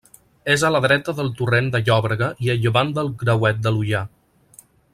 És 0.53 0.61
a 0.67 0.69
la 0.75 0.79
dreta 0.85 1.13
del 1.19 1.29
torrent 1.41 1.67
de 1.75 1.81
Llòbrega 1.89 2.31
i 2.47 2.51
a 2.55 2.55
llevant 2.63 2.95
del 2.97 3.13
Grauet 3.25 3.61
de 3.67 3.75
l'Ullar. 3.77 4.05